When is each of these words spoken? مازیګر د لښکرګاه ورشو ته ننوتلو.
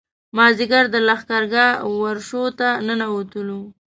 مازیګر 0.35 0.85
د 0.91 0.95
لښکرګاه 1.07 1.73
ورشو 2.01 2.43
ته 2.59 2.69
ننوتلو. 2.87 3.61